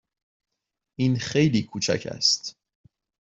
این 0.99 1.19
خیلی 1.19 1.63
کوچک 1.63 2.07
است. 2.11 2.55